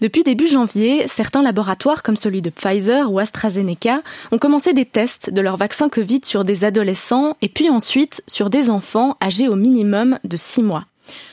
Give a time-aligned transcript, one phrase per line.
[0.00, 5.28] Depuis début janvier, certains laboratoires comme celui de Pfizer ou AstraZeneca ont commencé des tests
[5.28, 9.56] de leur vaccin Covid sur des adolescents et puis ensuite sur des enfants âgés au
[9.56, 10.86] minimum de 6 mois.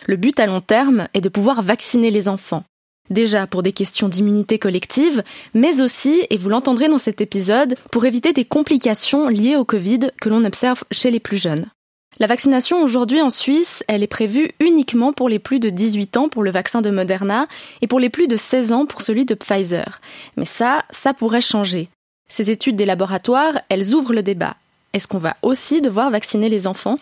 [0.05, 2.63] Le but à long terme est de pouvoir vacciner les enfants.
[3.09, 5.23] Déjà pour des questions d'immunité collective,
[5.53, 10.11] mais aussi, et vous l'entendrez dans cet épisode, pour éviter des complications liées au Covid
[10.19, 11.67] que l'on observe chez les plus jeunes.
[12.19, 16.29] La vaccination aujourd'hui en Suisse, elle est prévue uniquement pour les plus de 18 ans
[16.29, 17.45] pour le vaccin de Moderna
[17.83, 20.01] et pour les plus de 16 ans pour celui de Pfizer.
[20.35, 21.89] Mais ça, ça pourrait changer.
[22.27, 24.55] Ces études des laboratoires, elles ouvrent le débat.
[24.93, 26.97] Est-ce qu'on va aussi devoir vacciner les enfants?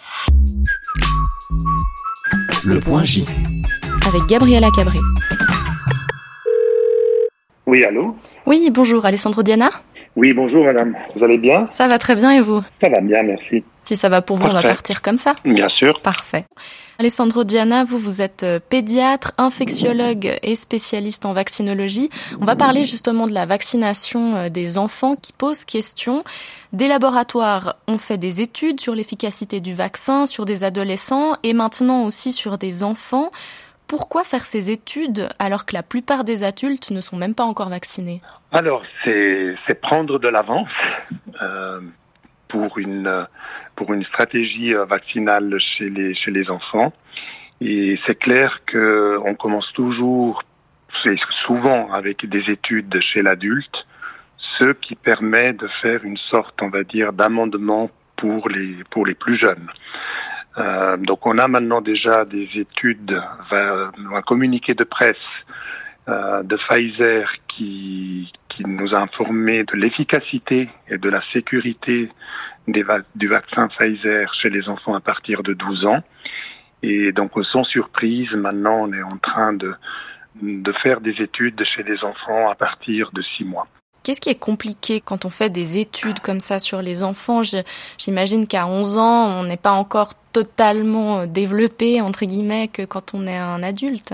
[2.65, 3.25] Le point J.
[4.05, 4.99] Avec Gabriela Cabré.
[7.67, 8.17] Oui, allô?
[8.45, 9.71] Oui, bonjour, Alessandro Diana?
[10.15, 10.95] Oui, bonjour madame.
[11.13, 11.67] Vous allez bien?
[11.71, 12.61] Ça va très bien et vous?
[12.79, 13.65] Ça va bien, merci.
[13.83, 15.35] Si ça va pour vous, on va partir comme ça?
[15.43, 15.99] Bien sûr.
[16.01, 16.45] Parfait.
[16.99, 22.09] Alessandro Diana, vous, vous êtes euh, pédiatre, infectiologue et spécialiste en vaccinologie.
[22.41, 26.23] On va parler justement de la vaccination euh, des enfants qui pose question.
[26.71, 32.03] Des laboratoires ont fait des études sur l'efficacité du vaccin sur des adolescents et maintenant
[32.03, 33.31] aussi sur des enfants.
[33.87, 37.69] Pourquoi faire ces études alors que la plupart des adultes ne sont même pas encore
[37.69, 38.21] vaccinés?
[38.55, 40.69] Alors, c'est prendre de l'avance
[41.41, 41.81] euh,
[42.47, 43.27] pour une
[43.75, 46.93] pour une stratégie euh, vaccinale chez les chez les enfants.
[47.59, 50.41] Et c'est clair que on commence toujours,
[51.45, 53.85] souvent avec des études chez l'adulte,
[54.57, 59.15] ce qui permet de faire une sorte, on va dire, d'amendement pour les pour les
[59.15, 59.67] plus jeunes.
[60.57, 65.27] Euh, donc on a maintenant déjà des études, un communiqué de presse
[66.07, 72.09] de Pfizer qui, qui nous a informé de l'efficacité et de la sécurité
[72.67, 76.01] des va- du vaccin Pfizer chez les enfants à partir de 12 ans.
[76.83, 79.73] Et donc sans surprise, maintenant on est en train de,
[80.41, 83.67] de faire des études chez les enfants à partir de 6 mois.
[84.03, 87.41] Qu'est-ce qui est compliqué quand on fait des études comme ça sur les enfants?
[87.97, 93.15] J'imagine qu'à 11 ans, on n'est pas encore totalement euh, développé, entre guillemets, que quand
[93.15, 94.13] on est un adulte.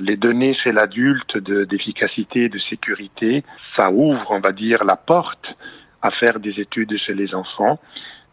[0.00, 3.44] Les données chez l'adulte de- d'efficacité et de sécurité,
[3.76, 5.46] ça ouvre, on va dire, la porte
[6.02, 7.78] à faire des études chez les enfants.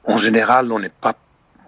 [0.06, 1.16] En général, on n'est pas,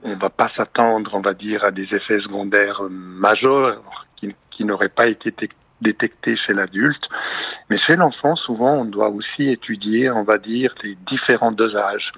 [0.03, 4.90] on va pas s'attendre, on va dire, à des effets secondaires majeurs qui, qui n'auraient
[4.90, 7.03] pas été tec- détectés chez l'adulte.
[7.69, 12.12] Mais chez l'enfant, souvent, on doit aussi étudier, on va dire, les différents dosages,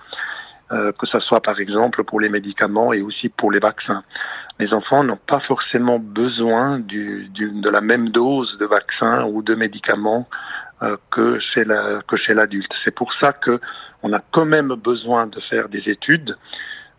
[0.71, 4.03] euh, que ce soit par exemple pour les médicaments et aussi pour les vaccins
[4.59, 9.41] les enfants n'ont pas forcément besoin du, du, de la même dose de vaccin ou
[9.41, 10.27] de médicaments
[10.81, 12.71] euh, que chez la, l'adulte.
[12.83, 13.59] C'est pour ça que
[14.03, 16.37] on a quand même besoin de faire des études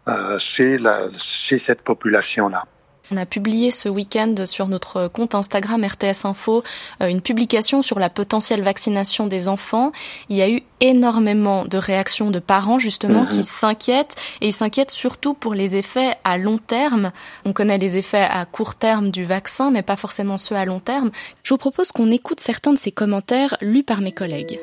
[0.08, 1.08] euh, chez la,
[1.48, 2.64] chez cette population-là.
[3.12, 6.62] On a publié ce week-end sur notre compte Instagram RTS Info
[7.02, 9.90] euh, une publication sur la potentielle vaccination des enfants.
[10.28, 13.28] Il y a eu énormément de réactions de parents justement Mhm.
[13.28, 17.10] qui s'inquiètent et ils s'inquiètent surtout pour les effets à long terme.
[17.44, 20.78] On connaît les effets à court terme du vaccin mais pas forcément ceux à long
[20.80, 21.10] terme.
[21.42, 24.60] Je vous propose qu'on écoute certains de ces commentaires lus par mes collègues.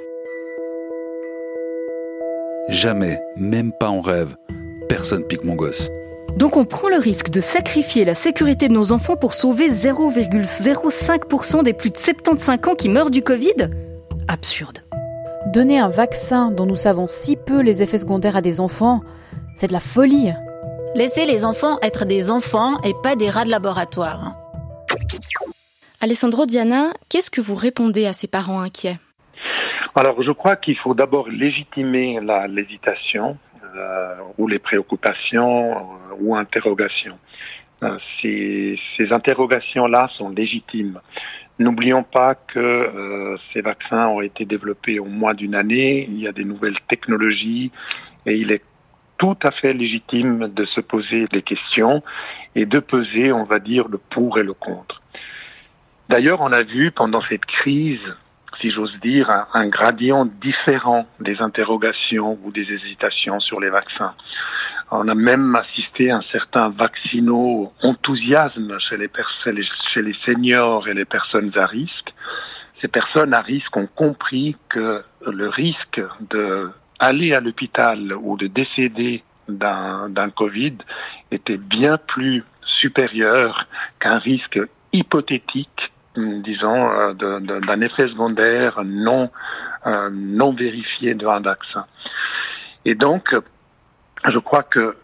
[2.69, 4.35] Jamais, même pas en rêve,
[4.89, 5.89] personne pique mon gosse.
[6.35, 11.63] Donc on prend le risque de sacrifier la sécurité de nos enfants pour sauver 0,05%
[11.63, 13.69] des plus de 75 ans qui meurent du Covid?
[14.27, 14.79] Absurde.
[15.53, 19.01] Donner un vaccin dont nous savons si peu les effets secondaires à des enfants,
[19.55, 20.31] c'est de la folie.
[20.93, 24.35] Laissez les enfants être des enfants et pas des rats de laboratoire.
[26.01, 28.97] Alessandro Diana, qu'est-ce que vous répondez à ces parents inquiets?
[29.95, 33.37] Alors, je crois qu'il faut d'abord légitimer la- l'hésitation
[34.37, 37.17] ou les préoccupations euh, ou interrogations.
[37.83, 38.77] Euh, ces,
[39.11, 40.99] interrogations-là sont légitimes.
[41.59, 46.27] N'oublions pas que euh, ces vaccins ont été développés au moins d'une année, il y
[46.27, 47.71] a des nouvelles technologies
[48.25, 48.63] et il est
[49.17, 52.03] tout à fait légitime de se poser des questions
[52.55, 55.01] et de peser, on va dire, le pour et le contre.
[56.09, 58.17] D'ailleurs, on a vu pendant cette crise
[58.61, 64.13] si j'ose dire, un, gradient différent des interrogations ou des hésitations sur les vaccins.
[64.91, 69.09] On a même assisté à un certain vaccino-enthousiasme chez les,
[69.93, 72.13] chez les seniors et les personnes à risque.
[72.81, 75.99] Ces personnes à risque ont compris que le risque
[76.29, 76.69] de
[76.99, 80.77] aller à l'hôpital ou de décéder d'un Covid
[81.31, 82.43] était bien plus
[82.79, 83.65] supérieur
[83.99, 84.59] qu'un risque
[84.93, 89.29] hypothétique disons, euh, d'un effet secondaire non,
[89.85, 91.85] euh, non vérifié d'un vaccin.
[92.85, 93.35] Et donc,
[94.25, 94.95] je crois que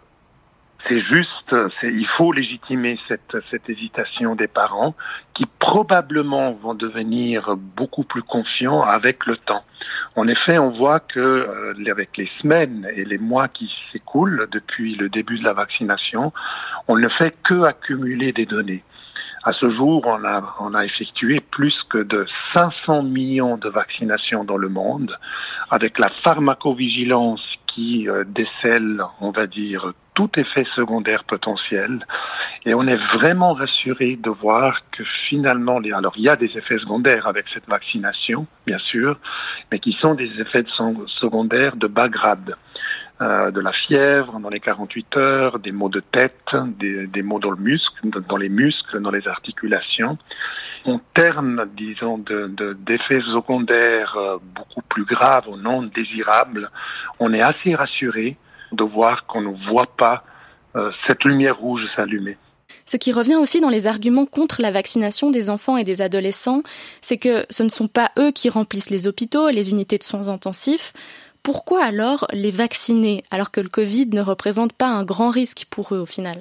[0.87, 4.95] c'est juste, il faut légitimer cette, cette hésitation des parents
[5.33, 9.63] qui probablement vont devenir beaucoup plus confiants avec le temps.
[10.15, 14.95] En effet, on voit que euh, avec les semaines et les mois qui s'écoulent depuis
[14.95, 16.33] le début de la vaccination,
[16.87, 18.83] on ne fait que accumuler des données.
[19.45, 24.69] À ce jour, on a, effectué plus que de 500 millions de vaccinations dans le
[24.69, 25.17] monde,
[25.69, 32.05] avec la pharmacovigilance qui euh, décèle, on va dire, tout effet secondaire potentiel.
[32.65, 36.77] Et on est vraiment rassuré de voir que finalement, alors il y a des effets
[36.77, 39.17] secondaires avec cette vaccination, bien sûr,
[39.71, 40.63] mais qui sont des effets
[41.19, 42.55] secondaires de bas grade.
[43.23, 46.33] Euh, de la fièvre dans les 48 heures, des maux de tête,
[46.79, 50.17] des, maux dans le muscle, dans les muscles, dans les articulations.
[50.83, 56.69] En termes, disons, d'effets de, secondaires euh, beaucoup plus graves ou non désirables,
[57.19, 58.35] on est assez rassuré
[58.73, 60.23] de voir qu'on ne voit pas
[60.75, 62.35] euh, cette lumière rouge s'allumer.
[62.83, 66.63] Ce qui revient aussi dans les arguments contre la vaccination des enfants et des adolescents,
[66.99, 70.03] c'est que ce ne sont pas eux qui remplissent les hôpitaux et les unités de
[70.03, 70.91] soins intensifs.
[71.43, 75.93] Pourquoi alors les vacciner alors que le Covid ne représente pas un grand risque pour
[75.93, 76.37] eux au final?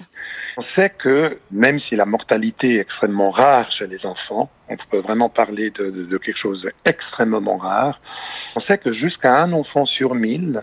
[0.56, 5.00] On sait que même si la mortalité est extrêmement rare chez les enfants, on peut
[5.00, 7.98] vraiment parler de, quelque chose d'extrêmement rare,
[8.54, 10.62] on sait que jusqu'à un enfant sur mille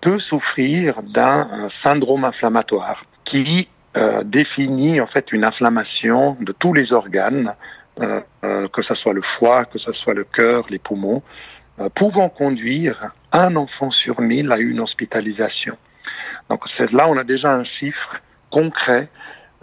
[0.00, 6.92] peut souffrir d'un syndrome inflammatoire qui euh, définit en fait une inflammation de tous les
[6.92, 7.54] organes,
[8.00, 11.22] euh, euh, que ce soit le foie, que ce soit le cœur, les poumons,
[11.94, 15.76] pouvant conduire un enfant sur mille à une hospitalisation.
[16.48, 16.60] Donc
[16.92, 18.16] là, on a déjà un chiffre
[18.50, 19.08] concret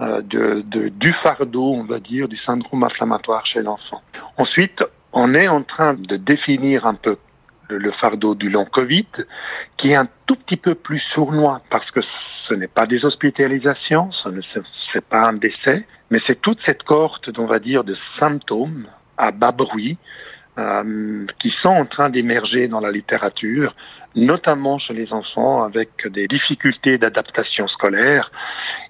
[0.01, 4.01] euh, du fardeau, on va dire, du syndrome inflammatoire chez l'enfant.
[4.37, 7.17] Ensuite, on est en train de définir un peu
[7.69, 9.07] le, fardeau du long Covid,
[9.77, 12.01] qui est un tout petit peu plus sournois parce que
[12.47, 17.29] ce n'est pas des hospitalisations, ce n'est pas un décès, mais c'est toute cette cohorte,
[17.37, 18.87] on va dire, de symptômes
[19.17, 19.97] à bas bruit
[20.59, 23.73] euh, qui sont en train d'émerger dans la littérature,
[24.15, 28.29] notamment chez les enfants avec des difficultés d'adaptation scolaire.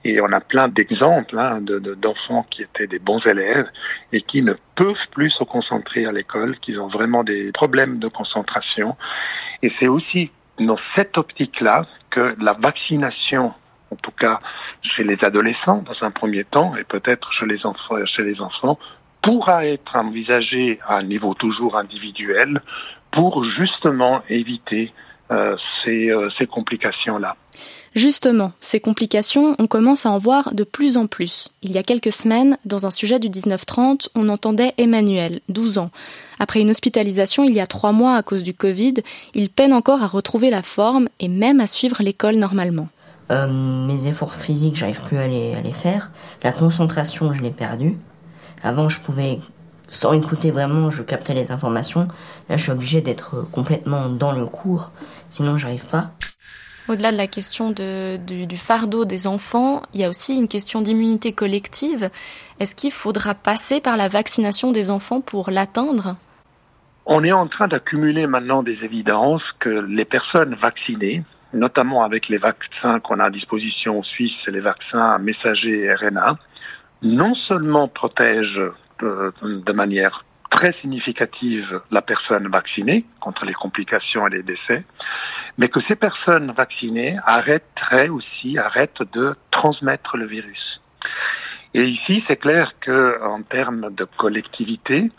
[0.04, 3.68] Et on a plein d'exemples hein, d'enfants de, qui étaient des bons élèves
[4.12, 8.10] et qui ne peuvent plus se concentrer à l'école, qui ont vraiment des problèmes de
[8.10, 8.98] concentration.
[9.62, 13.54] Et c'est aussi dans cette optique-là que la vaccination,
[13.90, 14.40] en tout cas
[14.82, 18.78] chez les adolescents dans un premier temps, et peut-être chez les enfants,
[19.24, 22.62] pourra être envisagé à un niveau toujours individuel
[23.12, 24.94] pour justement éviter
[25.32, 27.36] euh, ces, euh, ces complications-là.
[27.96, 31.50] Justement, ces complications, on commence à en voir de plus en plus.
[31.62, 35.92] Il y a quelques semaines, dans un sujet du 1930, on entendait Emmanuel, 12 ans.
[36.40, 38.96] Après une hospitalisation il y a trois mois à cause du Covid,
[39.34, 42.90] il peine encore à retrouver la forme et même à suivre l'école normalement.
[43.32, 46.12] Euh, mes efforts physiques, j'arrive plus à les, à les faire.
[46.44, 47.98] La concentration, je l'ai perdue.
[48.64, 49.40] Avant, je pouvais,
[49.88, 52.08] sans écouter vraiment, je captais les informations.
[52.50, 54.92] Là, je suis obligé d'être complètement dans le cours,
[55.30, 56.12] sinon j'arrive pas.
[56.90, 60.82] Au-delà de la question de, du, fardeau des enfants, il y a aussi une question
[60.82, 62.10] d'immunité collective.
[62.60, 66.18] Est-ce qu'il faudra passer par la vaccination des enfants pour l'atteindre?
[67.06, 71.24] On est en train d'accumuler maintenant des évidences que les personnes vaccinées,
[71.54, 76.38] notamment avec les vaccins qu'on a à disposition en Suisse, les vaccins messagers RNA,
[77.04, 78.60] non seulement protège
[79.04, 84.84] euh, de manière très significative la personne vaccinée contre les complications et les décès,
[85.58, 90.82] mais que ces personnes vaccinées arrêteraient aussi, arrêtent de transmettre le virus.
[91.74, 95.12] Et ici, c'est clair que en termes de collectivité,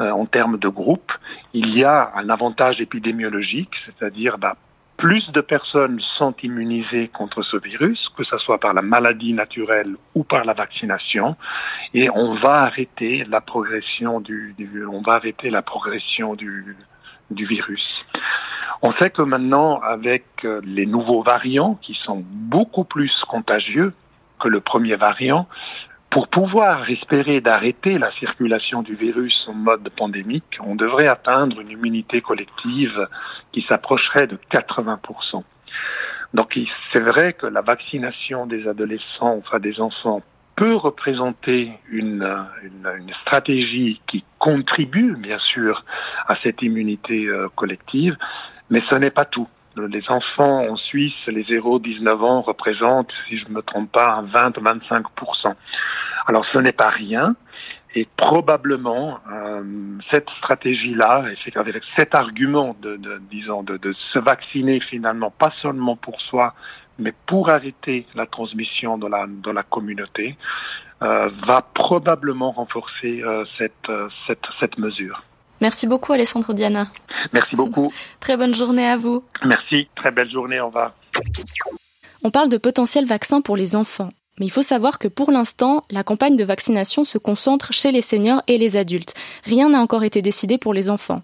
[0.00, 1.12] euh, en termes de groupe,
[1.54, 4.56] il y a un avantage épidémiologique, c'est-à-dire bah,
[5.04, 9.96] plus de personnes sont immunisées contre ce virus, que ce soit par la maladie naturelle
[10.14, 11.36] ou par la vaccination,
[11.92, 14.56] et on va arrêter la progression du,
[14.90, 16.74] on va arrêter la progression du,
[17.30, 17.86] virus.
[18.80, 23.92] On sait que maintenant, avec euh, les nouveaux variants qui sont beaucoup plus contagieux
[24.40, 25.46] que le premier variant,
[26.10, 31.70] pour pouvoir espérer d'arrêter la circulation du virus en mode pandémique, on devrait atteindre une
[31.70, 33.08] immunité collective
[33.52, 35.42] qui s'approcherait de 80%.
[36.34, 36.58] Donc
[36.92, 40.22] c'est vrai que la vaccination des adolescents, enfin des enfants,
[40.56, 42.24] peut représenter une,
[43.22, 45.84] stratégie qui contribue bien sûr
[46.28, 48.16] à cette immunité euh, collective,
[48.70, 53.48] mais ce n'est pas tout les enfants en Suisse, les 0-19 ans représentent, si je
[53.48, 55.54] ne me trompe pas, 20-25%.
[56.26, 57.34] Alors ce n'est pas rien,
[57.94, 59.62] et probablement euh,
[60.10, 65.96] cette stratégie-là, avec cet argument de, de disons de, de, se vacciner finalement pas seulement
[65.96, 66.54] pour soi,
[66.98, 70.36] mais pour arrêter la transmission dans la, dans la communauté,
[71.02, 73.90] euh, va probablement renforcer euh, cette,
[74.26, 75.22] cette, cette mesure.
[75.60, 76.86] Merci beaucoup Alessandro Diana.
[77.32, 77.92] Merci beaucoup.
[78.20, 79.24] Très bonne journée à vous.
[79.44, 80.92] Merci, très belle journée, au revoir.
[82.22, 84.08] On parle de potentiels vaccins pour les enfants.
[84.38, 88.02] Mais il faut savoir que pour l'instant, la campagne de vaccination se concentre chez les
[88.02, 89.14] seniors et les adultes.
[89.44, 91.22] Rien n'a encore été décidé pour les enfants.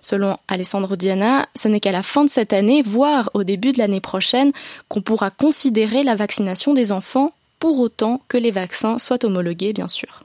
[0.00, 3.78] Selon Alessandro Diana, ce n'est qu'à la fin de cette année, voire au début de
[3.78, 4.52] l'année prochaine,
[4.88, 9.88] qu'on pourra considérer la vaccination des enfants, pour autant que les vaccins soient homologués, bien
[9.88, 10.24] sûr.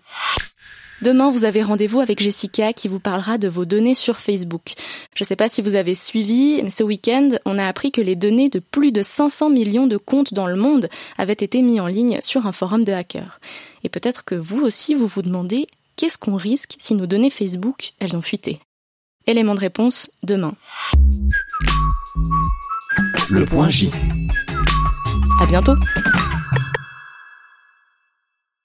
[1.01, 4.73] Demain, vous avez rendez-vous avec Jessica qui vous parlera de vos données sur Facebook.
[5.15, 8.01] Je ne sais pas si vous avez suivi, mais ce week-end, on a appris que
[8.01, 11.79] les données de plus de 500 millions de comptes dans le monde avaient été mis
[11.79, 13.39] en ligne sur un forum de hackers.
[13.83, 15.65] Et peut-être que vous aussi, vous vous demandez
[15.95, 18.59] qu'est-ce qu'on risque si nos données Facebook, elles ont fuité?
[19.25, 20.53] Élément de réponse demain.
[23.31, 23.89] Le point J.
[25.41, 25.75] À bientôt.